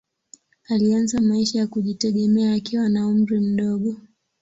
Alianza 0.69 1.21
maisha 1.21 1.59
ya 1.59 1.67
kujitegemea 1.67 2.53
akiwa 2.53 2.89
na 2.89 3.07
umri 3.07 3.39
mdogo. 3.39 3.95